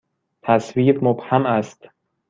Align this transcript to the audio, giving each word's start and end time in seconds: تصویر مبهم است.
تصویر 0.41 1.03
مبهم 1.03 1.45
است. 1.45 1.87